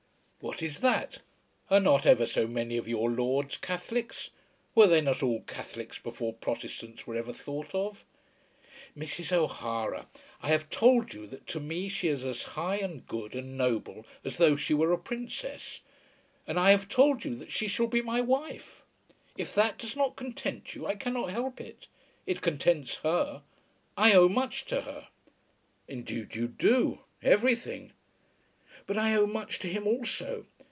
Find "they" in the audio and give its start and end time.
4.87-4.99